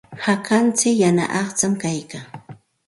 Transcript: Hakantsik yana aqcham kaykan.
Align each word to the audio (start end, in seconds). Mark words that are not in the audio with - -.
Hakantsik 0.25 0.95
yana 1.03 1.25
aqcham 1.41 1.73
kaykan. 1.83 2.25